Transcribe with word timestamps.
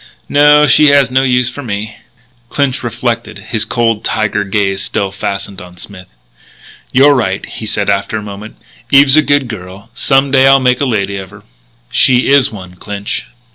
"No. 0.29 0.65
She 0.65 0.87
has 0.87 1.11
no 1.11 1.21
use 1.21 1.51
for 1.51 1.61
me." 1.61 1.95
Clinch 2.49 2.81
reflected, 2.81 3.37
his 3.49 3.65
cold 3.65 4.03
tiger 4.03 4.43
gaze 4.43 4.81
still 4.81 5.11
fastened 5.11 5.61
on 5.61 5.77
Smith. 5.77 6.07
"You're 6.91 7.13
right," 7.13 7.45
he 7.45 7.67
said 7.67 7.87
after 7.87 8.17
a 8.17 8.23
moment. 8.23 8.55
"Eve 8.89 9.05
is 9.05 9.15
a 9.15 9.21
good 9.21 9.47
girl. 9.47 9.91
Some 9.93 10.31
day 10.31 10.47
I'll 10.47 10.59
make 10.59 10.81
a 10.81 10.85
lady 10.85 11.17
of 11.17 11.29
her." 11.29 11.43
"She 11.91 12.29
is 12.29 12.49
one, 12.51 12.77
Clinch." 12.77 13.27